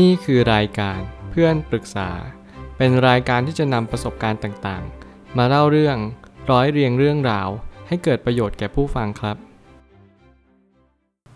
[0.00, 2.10] นี่คือรายการเพื่อนปรึกษา
[2.76, 5.96] เป็นรายการที่จะนำประสบการณ์ต่างๆ มาเล่าเรื่อง
[6.50, 7.48] ร้อยเรียงเรื่องราว
[7.88, 9.36] ให้เกิดประโยชน์แก่ผู้ฟังครับ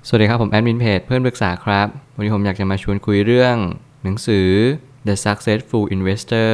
[0.07, 3.57] สวัสดีครับผมแอดมินเพจเพื่อนปรึกษาครับ วันนี้ผมอยากจะมาชวนคุยเรื่อง
[4.03, 4.49] หนังสือ
[5.07, 6.53] The Successful Investor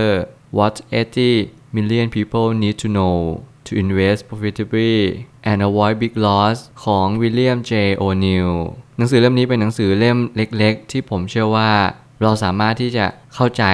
[0.59, 3.19] What 80 Million People Need to Know
[3.67, 4.97] to Invest Profitably
[5.51, 7.73] and Avoid Big Loss ของวิลเลียม J.
[8.03, 8.57] O'Neill
[9.03, 11.73] นังสือเล่มนี้เป็นหนังสือเล่มเล็ก ๆ ที่ผมเชื่อว่า
[12.23, 13.65] เราสามารถที่จะเข้าใจ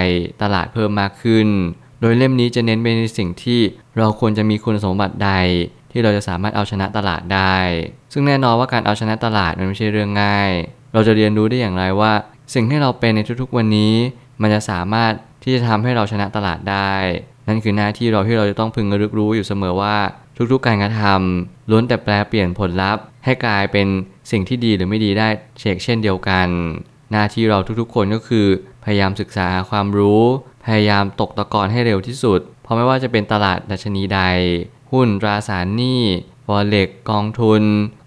[0.43, 1.47] ตลาดเพิ่มมากขึ้น
[2.01, 3.61] โดยเล่มนี้จะเน้นไปในสิ่งที่
[3.99, 5.33] เราควรจะมีคุณสมบัติใด
[5.93, 7.57] ที่เราจะสามารถเอาชนะตลาดได้
[8.13, 10.51] ซึ่งแน่นอนว่าการเอาชนะตลาดมันไม่ใช่เรื่องง่าย
[10.93, 12.13] เราจะเรียนรู้ได้อย่างไรว่า
[12.55, 13.95] สิ่งที่เราเป็นในทุกๆวันนี้
[14.43, 16.95] มันจะสามารถที่จะทำให้เราชนะตลาดได้
[17.49, 19.97] นั่นคือหน้าที่เราที่เราจะต้องพึงระลึกรู้อยู่เสมอว่า
[20.53, 23.89] ทุกๆการกระทำล้วนแต่แปลเปลี่ยนผลลัพธ์ ให้กลายเป็น
[24.31, 25.29] สิ่งที่ดีหรือไม่ดีได้
[25.59, 26.49] เชกเช่นเดียวกัน
[27.13, 28.47] หน้าที่เราทุกๆ คนก็คือ
[28.85, 30.23] พยายามศึกษาหาความรู้
[30.67, 34.21] พยายามตกตะกอนให้เร็วที่สุด เพราะไม่ว่าจะเป็นตลาดดัชนีใด
[34.93, 36.01] หุ้นตราสารหนี้
[36.49, 37.63] วอลเล็กกองทุน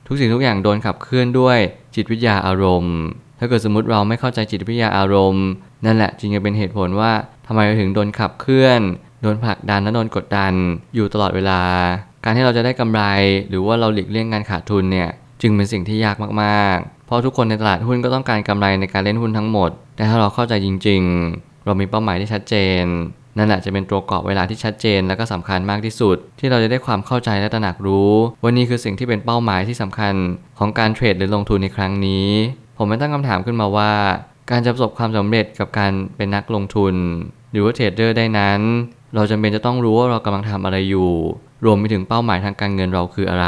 [0.08, 1.58] ทุกสิ่งทุกอย่างโดนขับเคลื่อนด้วย
[1.95, 2.95] จิตวิทยาอารมณ์
[3.40, 5.45] ถ้าเกิดสมมติเราไม่เข้าใจจิตวิทยาอารมณ์
[5.86, 7.12] นั่นแหละจึงจะเป็นเหตุผลว่า
[7.48, 8.82] ทำไมเราถึงโดนขับเคลื่อน
[9.22, 10.54] โดนผลักดันและโดนกดดัน
[10.95, 11.62] อยู่ตลอดเวลา
[12.23, 13.04] การที่เราจะได้กำไร
[13.50, 15.10] หรือว่าเราหลีกเลี่ยงการขาดทุนเนี่ย
[15.42, 21.02] จึงเป็นสิ่งที่ยากมากๆ เพราะทุกคนในตลาดหุ้นก็ต้องการกำไรในการเล่นหุ้นทั้งหมด แต่ถ้าเราเข้าใจจริง
[21.33, 22.83] ๆ เรามีเป้าหมายที่ชัดเจน
[23.38, 28.11] นั่นแหละจะเป็นตัวกรอบเวลาที่ชัดเจนและก็สำคัญมากที่สุด ที่เราจะได้ความเข้าใจและตระหนักรู้
[28.42, 30.14] ว่านี่คือสิ่งที่เป็นเป้าหมายที่สำคัญ
[30.59, 32.28] ของการเทรดหรือลงทุนในครั้งนี้
[32.78, 33.92] ผมได้ตั้งคำถามขึ้นมาว่า
[34.52, 36.95] การจะประสบความสำเร็จกับการเป็นนักลงทุน
[37.52, 38.59] หรือว่าเทรดเดอร์ได้นั้น
[39.16, 41.11] เราจำเป็นจะต้องรู้ว่าเรากำลังทำอะไรอยู่
[41.66, 43.48] รวมไปถึงเป้าหมายทางการเงินเราคืออะไร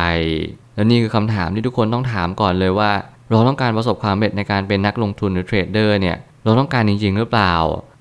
[0.75, 2.91] และนี่คือคำถามที่ทุกคนต้องถามก่อนเลยว่า
[3.29, 7.53] เราต้องการประสบความสำเร็จในการเป็นนักลงทุนหรือเทรดเดอร์เนี่ยเราต้องการจริง ๆ หรือเปล่า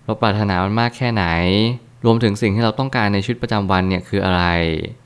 [0.05, 1.25] เราปรารถนามันมากแค่ไหน
[2.05, 4.43] รวมถึงสิ่งที่เราต้องการในชีวิตประจำวันเนี่ยคืออะไร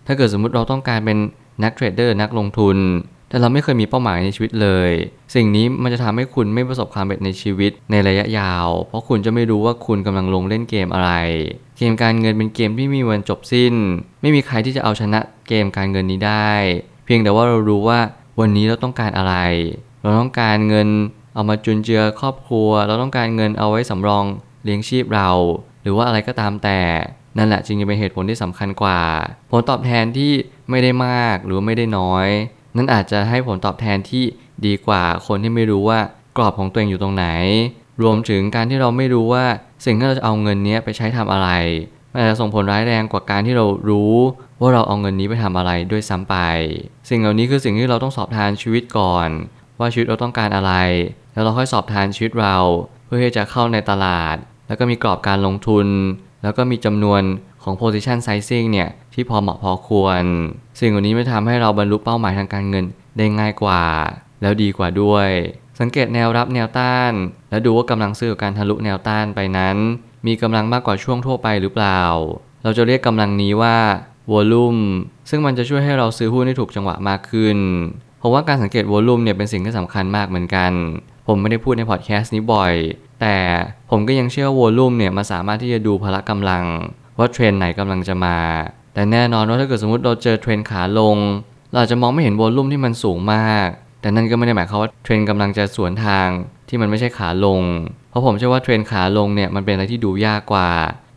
[0.06, 1.18] ถ้าเกิดสมมุติเราต้องการเป็น
[1.64, 2.78] นักเทรดเดอร์นักลงทุน
[3.28, 4.90] แต่เราไม่เคยมีเป้าหมายในชีวิตเลย
[5.34, 11.12] สิ่งนี้มันจะทำให้คุณไม่ประสบความสำเร็จในชีวิตในระยะยาว เพราะคุณจะไม่รู้ว่าคุณกำลังลงเล่นเกมอะไร
[11.78, 13.74] เกมการเงินเป็นเกมที่มีวันจบสิ้น
[14.22, 16.52] ไม่มีใครที่จะเอาชนะเกมการเงินนี้ได้
[17.06, 18.00] เพียงแต่ว่าเรารู้ว่า
[18.40, 19.34] วันนี้เราต้องการอะไร
[20.02, 20.88] เราต้องการเงิน
[21.34, 24.24] เอามาจุนเจือครอบครัว เราต้องการเงินเอาไว้สำรอง
[24.64, 25.30] เลี้ยงชีพเรา
[25.82, 26.80] หรือว่าอะไรก็ตามแต่
[27.38, 29.00] นั่นแหละจึงจะเป็นเหตุผลที่สำคัญกว่า
[29.50, 30.32] ผลตอบแทนที่
[30.70, 32.26] ไม่ได้มากหรือไม่ได้น้อย
[32.76, 34.24] นั่นอาจจะให้ผลตอบแทนที่
[34.66, 36.00] ดีกว่าคนที่ไม่รู้ว่า
[36.36, 37.26] กรอบของตัวเองอยู่ตรงไหน
[38.02, 39.44] รวมถึงการที่เราไม่รู้ว่า
[39.84, 41.48] สิ่งที่เราจะเอาเงินนี้ไปใช้ทำอะไร
[42.16, 44.14] มันอาจจะส่งผลร้ายแรงกว่าการที่เรารู้
[44.60, 46.36] ว่าเราเอาเงินนี้ไปทำอะไรด้วยซ้ำไป
[47.08, 49.28] สิ่งเหล่านี้คือสิ่งที่เราต้องสอบทานชีวิตก่อน
[49.78, 50.72] ว่าชีวิตเราต้องการอะไร
[51.32, 52.56] แล้วเราค่อยสอบทานชีวิตเรา
[53.04, 55.86] เพื่อที่จะเข้าในตลาด แล้วก็มีกรอบการลงทุน
[56.42, 57.22] แล้วก็มีจำนวน
[57.62, 60.24] ของ position sizing เนี่ยที่พอเหมาะพอควร
[60.80, 62.84] สิ่งเหล่านี้ไม่ทำให้เราบรรลุเป้าหมายทางการเงิน
[63.16, 63.82] ได้ง่ายกว่า
[64.42, 65.28] แล้วดีกว่าด้วย
[65.80, 67.12] สังเกตแนวรับแนวต้าน
[67.50, 69.76] และดูว่ากำลังซื้อกับการทะลุแนวต้านไปนั้น
[70.26, 72.00] มีกำลังมากกว่าช่วงทั่วไปหรือเปล่า
[72.62, 73.76] เราจะเรียกกำลังนี้ว่า
[74.32, 74.80] volume
[75.30, 77.58] ซึ่งมันจะช่วยให้เราซื้อหุ้นได้ถูกจังหวะมากขึ้น
[78.18, 80.72] เพราะว่าการสังเกต volume เนี่ยเป็นสิ่งที่สำคัญมากเหมือนกัน
[81.26, 82.74] ผมไม่ได้พูดในพอดแคสต์นี้บ่อย
[83.20, 83.36] แต่
[83.90, 86.64] ผมก็ยังเชื่อ volume เนี่ยมันสามารถที่จะดูพละกำลัง
[87.18, 88.36] ว่าเทรนด์ไหนกำลังจะมา
[88.94, 91.16] แต่แน่นอนว่าถ้าเกิดสมมติเราเจอเทรนด์ขาลง
[91.70, 93.68] เราจะมองไม่เห็น volume ที่มันสูงมาก
[94.00, 96.28] แต่นั่นก็ไม่ได้หมายความว่าเทรนด์กำลังจะสวนทาง
[96.68, 97.62] ที่มันไม่ใช่ขาลง
[98.10, 100.70] เพราะผมเชื่อว่าเทรนด์ขาลงเนี่ยมันเป็นอะไรที่ดูยากกว่า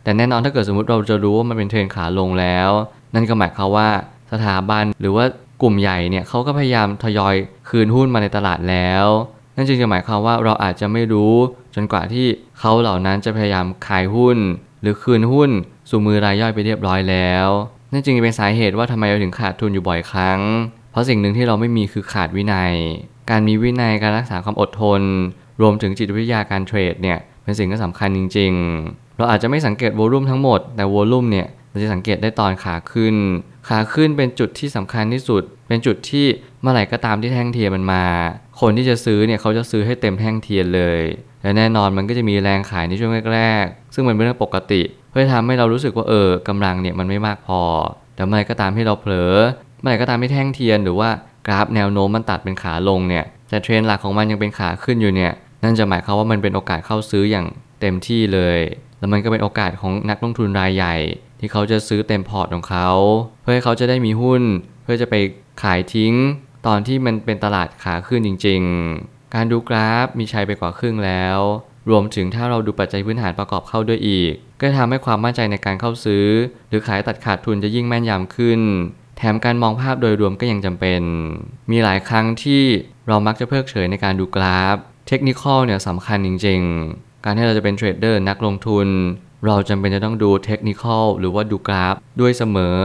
[0.04, 2.70] แต่แน่นอนถ้าเกิดสมมติเราจะรู้ว่ามันเป็นเทรนด์ขาลงแล้ว
[3.14, 3.88] นั่นก็หมายความว่า
[4.32, 5.24] สถาบันหรือว่า
[5.62, 7.34] กลุ่มใหญ่เนี่ยเขาก็พยายามทยอย
[7.68, 9.06] คืนหุ้นมาในตลาดแล้ว
[9.56, 11.34] นั่นจึงจะหมายความว่าเราอาจจะไม่รู้
[11.74, 12.26] จนกว่าที่
[12.58, 14.38] เขาเหล่านั้นจะพยายามขายหุ้น
[14.82, 15.50] หรือคืนหุ้น
[15.90, 17.46] สู่มือรายย่อยไปเรียบร้อยแล้ว
[17.92, 20.40] นั่นจึงเป็นสาเหตุว่าทำไมเราถึงขาดทุนอยู่บ่อยครั้ง
[20.90, 22.74] เพราะสิ่งหนึ่งที่เราไม่มีคือขาดวินัย
[23.30, 25.02] การมีวินัยการรักษาความอดทน
[25.60, 28.52] รวมถึงจิตวิทยาการเทรดเนี่ยเป็นสิ่งที่สำคัญจริง
[28.84, 33.14] ๆ เราอาจจะไม่สังเกตโวลุ่มทั้งหมด แต่โวลุ่มเนี่ยเราจะสังเกตได้ตอนขาขึ้น
[33.68, 36.26] ขาขึ้นเป็นจุดที่สำคัญที่สุด เป็นจุดที่
[36.60, 38.04] เมื่อไหร่ก็ตามที่แท่งเทียนมันมา
[38.60, 41.00] คนที่จะซื้อเนี่ยเขาจะซื้อให้เต็มแท่งเทียนเลย
[41.42, 47.60] และแน่นอนมันก็จะมีแรงขายในช่วงแรกๆ ซึ่งมันเป็นเรื่องปกติ เพื่อทำให้เรารู้สึกว่าเออกำลังเนี่ยมันไม่มากพอ
[48.14, 49.34] แต่เมื่อไหร่ก็ตามที่เราเผลอ
[49.80, 51.10] เมื่อไหร่ก็ตามที่แท่งเทียนหรือว่า
[51.46, 57.46] กราฟแนวโน้มมันตัดเป็นขาลงเนี่ย แต่เทรนหลักของมันยังเป็นขาขึ้นอยู่เนี่ย นั่นจะหมายความว่ามันเป็นโอกาสเข้าซื้ออย่าง
[57.80, 58.58] เต็มที่เลย
[58.98, 60.96] แล้วมันก็เป็นโอกาสของนักลงทุนรายใหญ่
[61.40, 62.88] ที่เขาจะซื้อเต็มพอร์ตของเขา
[63.42, 64.42] เพื่อให้เขาจะได้มีหุ้น
[64.82, 65.14] เพื่อจะไป
[65.62, 66.14] ขายทิ้ง
[66.66, 68.60] ตอนที่มันเป็นตลาดขาขึ้นจริง
[68.98, 71.38] ๆ การดูกราฟมีชัยไปกว่าครึ่งแล้ว
[71.90, 76.26] รวมถึงถ้าเราดูปัจจัยพื้นฐานประกอบเข้าด้วยอีก ก็จะทำให้ความมั่นใจในการเข้าซื้อ
[76.68, 78.60] หรือขายตัดขาดทุนจะยิ่งแม่นยำขึ้น
[79.18, 81.02] แถมการมองภาพโดยรวมก็ยังจำเป็น
[81.70, 82.62] มีหลายครั้งที่
[83.08, 84.76] เรามักจะเพิกเฉยในการดูกราฟ
[85.12, 86.60] technical เนี่ยสำคัญจริง
[86.92, 88.88] ๆ การที่เราจะเป็นเทรดเดอร์นักลงทุน
[89.46, 92.78] เราจำเป็นจะต้องดู technical หรือว่าดูกราฟด้วยเสมอ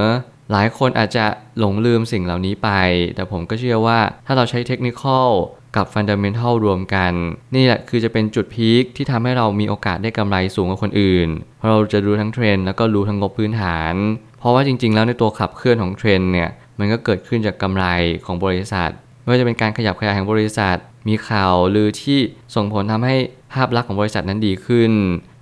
[0.51, 1.25] หลายคนอาจจะ
[1.59, 2.69] หลงลืมสิ่งเหล่านี้ไป
[3.15, 5.29] แต่ผมก็เชื่อว่าถ้าเราใช้ technical
[5.75, 7.13] กับ fundamental รวมกัน
[7.55, 13.93] นี่แหละคือจะเป็นจุด peak ที่ทำให้เรามีโอกาสได้กำไรสูงกว่าคนอื่น เพราะเราจะรู้ทั้งเทรนด์แล้วก็รู้ทั้งงบพื้นฐาน
[14.39, 16.49] เพราะว่าจริง ๆ แล้วในตัวขับเคลื่อนของเทรนด์เนี่ย
[16.79, 17.85] มันก็เกิดขึ้นจากกำไร
[18.25, 22.19] ของบริษัทไม่ว่าจะเป็นการขยับขยายของบริษัท มีข่าวลือที่
[22.55, 23.15] ส่งผลทำให้
[23.53, 24.91] ภาพลักษณ์ของบริษัทนั้นดีขึ้น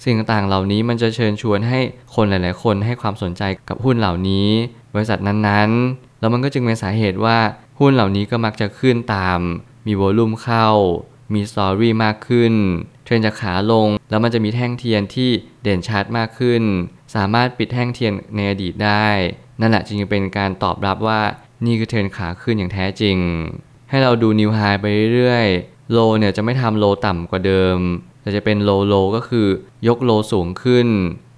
[0.04, 1.80] สิ่งต่างๆเหล่านี้มันจะเชิญชวนให้
[2.16, 4.48] คนหลายๆ คนให้ความสนใจกับหุ้นเหล่านี้
[4.96, 7.38] บริษัทนั้นๆ แล้วมันก็จึงเป็นสาเหตุว่า
[7.80, 9.40] หุ้นเหล่านี้ก็มักจะขึ้นตาม
[9.88, 10.68] มี volume เข้า
[11.34, 12.54] มี story มากขึ้น
[13.04, 15.30] เทรนด์จะขาลง แล้วมันจะมีแท่งเทียนที่
[15.64, 16.64] เด่นชัดมากขึ้น
[17.16, 19.08] สามารถปิดแท่งเทียนในอดีตได้
[19.60, 21.22] นั่นแหละจึงเป็นการตอบรับว่า
[21.66, 23.18] นี่คือเทรนด์ขาขึ้นอย่างแท้จริง
[23.94, 24.86] ให้เราดู new high ไป
[25.16, 27.78] เรื่อยๆ low เนี่ยจะไม่ทำ low ต่ำกว่าเดิม
[28.22, 29.48] แต่จะเป็น low low ก็คือ
[29.88, 30.88] ยก low สูงขึ้น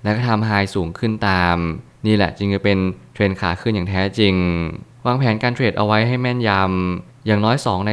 [0.03, 1.57] แล้วก็ทำ high สูงขึ้นตาม
[2.05, 2.77] นี่แหละจึงจะเป็น
[3.13, 4.35] เทรนด์ขาขึ้นอย่างแท้จริง
[5.05, 7.91] วางแผนการเทรดเอาไว้ให้แม่นยำ อย่างน้อย 2 ใน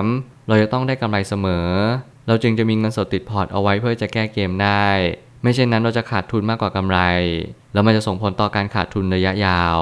[0.00, 1.68] 3 เราจะต้องได้กำไรเสมอ
[2.26, 4.86] เราจึงจะมีเงินสดติดพอร์ตเอาไว้เพื่อจะแก้เกมได้
[5.42, 6.98] ไม่เช่นนั้นเราจะขาดทุนมากกว่ากำไร
[7.72, 9.80] แล้วมันจะส่งผลต่อการขาดทุนระยะยาว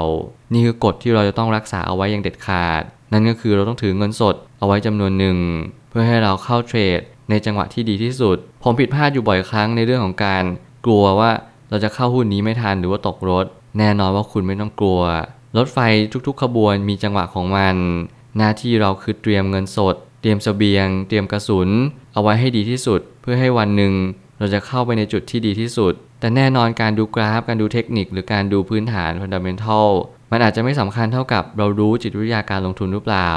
[0.53, 2.83] นี่คือกฎที่เราจะต้องรักษาเอาไว้อย่างเด็ดขาด
[3.13, 5.37] นั่นก็คือเราต้องถือเงินสดเอาไว้จำนวนหนึ่ง
[5.89, 10.43] เพื่อให้เราเข้าเทรด ในจังหวะที่ดีที่สุด ผมผิดพลาดอยู่บ่อยครั้งในเรื่องของการ
[10.85, 11.31] กลัวว่า
[11.69, 13.45] เราจะเข้าหุ้นนี้ไม่ทันหรือว่าตกรถ
[13.77, 15.01] แน่นอนว่าคุณไม่ต้องกลัว
[15.57, 15.77] รถไฟ
[16.27, 17.75] ทุกๆ ขบวนมีจังหวะของมัน
[18.37, 21.69] หน้าที่เราคือเตรียมเงินสด เตรียมเสบียง เตรียมกระสุน
[22.13, 23.93] เอาไว้ให้ดีที่สุด เพื่อให้วันหนึ่ง
[24.39, 29.89] เราจะเข้าไปในจุดที่ดีที่สุด แต่แน่นอนการดูกราฟ การดูเทคนิค หรือการดูพื้นฐาน fundamental
[30.35, 33.31] มันอาจจะไม่สำคัญเท่ากับเรารู้จิตวิทยาการลงทุนหรือเปล่า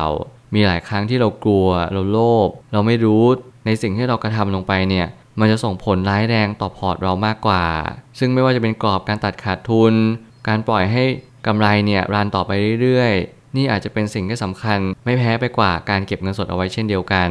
[0.54, 3.24] มีหลายครั้งที่เรากลัว เราโลภ เราไม่รู้
[3.66, 5.06] ในสิ่งที่เรากระทำลงไปเนี่ย
[5.40, 7.64] มันจะส่งผลร้ายแรงต่อพอร์ตเรามากกว่า
[8.18, 9.94] ซึ่งไม่ว่าจะเป็นกรอบการตัดขาดทุน
[10.48, 11.04] การปล่อยให้
[11.46, 12.50] กำไรเนี่ยรันต่อไป
[12.82, 17.30] เรื่อยๆ นี่อาจจะเป็นสิ่งที่สำคัญไม่แพ้ไปกว่าการเก็บเงินสดเอาไว้เช่นเดียวกัน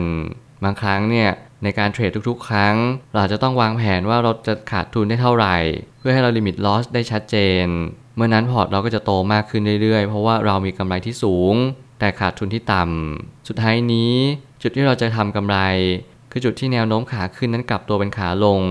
[0.63, 1.29] บางครั้งเนี่ย
[1.65, 2.75] ในการเทรดทุกๆ ครั้ง
[3.13, 5.57] เราจะต้องวางแผนว่าเราจะขาดทุนได้เท่าไหร่
[5.99, 7.65] เพื่อให้เราลิมิตลอสได้ชัดเจน
[8.15, 11.53] เมื่อนั้นพอร์ตเราก็จะโตมากขึ้นเรื่อยๆ เพราะว่าเรามีกำไรที่สูง
[11.99, 14.13] แต่ขาดทุนที่ต่ำสุดท้ายนี้
[14.61, 15.57] จุดที่เราจะทำกำไร
[16.31, 18.61] คือจุดที่แนวโน้มขาขึ้นนั้นกลับตัวเป็นขาลง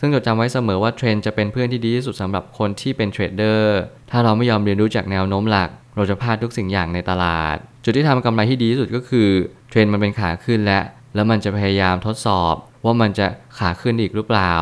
[0.00, 3.76] ซึ่งจดจำไว้เสมอว่าเทรนด์จะเป็นเพื่อนที่ดีที่สุดสำหรับคนที่เป็นเทรดเดอร์
[4.10, 9.28] ถ้าเราไม่ยอมเรียนรู้จากแนวโน้มหลัก เราจะพลาดทุกสิ่งอย่างในตลาด จุดที่ทำกำไรที่ดีที่สุดก็คือ
[9.70, 10.78] เทรนด์มันเป็นขาขึ้นและ
[11.16, 12.54] แล้วมันจะพยายามทดสอบ
[12.84, 13.26] ว่ามันจะ
[13.58, 14.54] ขาขึ้นอีกหรือเปล่า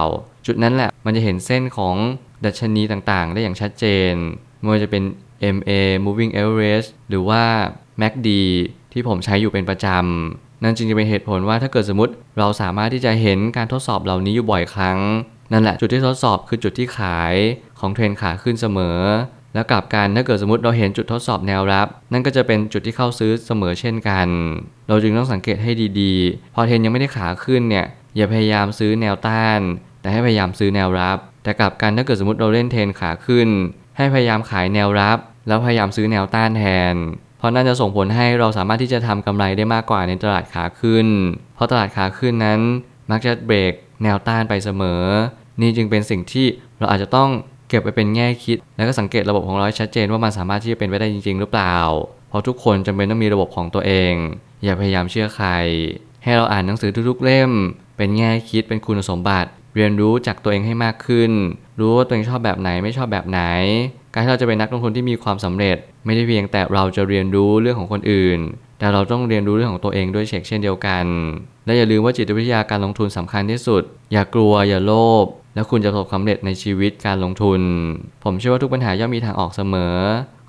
[0.46, 1.94] จุดนั้นแหละมันจะเห็นเส้นของ
[2.44, 4.14] ดัชนีต่างๆ ได้อย่างชัดเจน
[4.60, 5.02] ไม่ว่าจะเป็น
[5.56, 5.70] MA
[6.06, 7.42] Moving Average หรือว่า
[8.00, 8.28] MACD
[8.92, 14.98] ที่ผมใช้อยู่เป็นประจำ นั่นจึงจะเป็นเหตุผลว่าถ้าเกิดสมมติเราสามารถที่จะเห็นการทดสอบเหล่านี้อยู่บ่อยครั้ง
[15.52, 17.34] นั่นแหละจุดที่ทดสอบคือจุดที่ขาย
[17.78, 18.98] ของเทรนขาขึ้นเสมอ
[19.54, 24.28] แล้วกลับกันถ้าเกิดสมมติเราเห็นจุดทดสอบแนวรับ นั่นก็จะเป็นจุดที่เข้าซื้อเสมอเช่นกัน
[24.88, 25.70] เราจึงต้องสังเกตให้
[26.00, 27.86] ดีๆ พอเทรนยังไม่ได้ขาขึ้นเนี่ย
[28.16, 29.60] อย่าพยายามซื้อแนวต้าน
[30.00, 33.48] แต่ให้พยายามซื้อแนวรับ แต่กลับกันถ้าเกิดสมมติเราเล่นเทรนขาขึ้น
[33.96, 36.94] ให้พยายามขายแนวรับ แล้วพยายามซื้อแนวต้านแทน
[37.38, 41.06] เพราะนั่นจะส่งผลให้เราสามารถที่จะทำกำไรได้มากกว่าในตลาดขาขึ้น
[41.54, 42.60] เพราะตลาดขาขึ้นนั้น
[43.10, 45.02] มักจะเบรกแนวต้านไปเสมอ
[45.60, 46.46] นี่จึงเป็นสิ่งที่
[46.78, 47.30] เราอาจจะต้อง
[47.74, 51.76] ก็บไปเป็นแง่คิด แล้วก็สังเกตระบบของเราให้ชัดเจนว่ามันสามารถที่จะเป็นไปได้จริง ๆ หรือเปล่า
[52.28, 54.14] เพราะทุกคนจำเป็นต้องมีระบบของตัวเอง
[54.64, 55.48] อย่าพยายามเชื่อใคร
[56.24, 57.50] ให้เราอ่านหนังสือทุกๆเล่ม
[57.96, 61.32] เป็นแง่คิดเป็นคุณสมบัติ เรียนรู้จากตัวเองให้มากขึ้น
[61.78, 63.40] รู้ว่าตัวเองชอบแบบไหนไม่ชอบแบบไหน
[64.12, 68.38] การที่เราจะเป็นนักลงทุนที่มีความสำเร็จ ไม่ได้เพียงแต่เราจะเรียนรู้เรื่องของคนอื่น
[68.78, 71.04] แต่เราต้องเรียนรู้เรื่องของตัวเองด้วยเชกเช่นเดียวกัน
[71.66, 77.60] และอย่าลืมว่าจิตวิทยาการลงทุนสำคัญที่สุด อย่ากลัวอย่าโลภ แล้วคุณจะประสบความสำเร็จในชีวิตการลงทุน
[78.24, 79.96] ผมเชื่อว่าทุกปัญหาย่อมมีทางออกเสมอ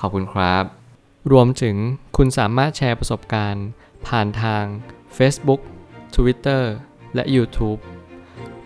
[0.01, 0.63] ขอบคุณครับ
[1.31, 1.75] รวมถึง
[2.17, 3.65] คุณสามารถแชร์ประสบการณ์
[4.07, 4.63] ผ่านทาง
[5.17, 5.61] Facebook
[6.15, 6.63] Twitter
[7.15, 7.79] และ YouTube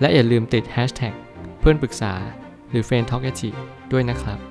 [0.01, 1.13] และอย่าลืมติด Hashtag
[1.59, 2.13] เพื่อนปรึกษา
[2.69, 3.23] หรือ f r ร e n d t a l k
[3.91, 4.48] ด้วยนะครับ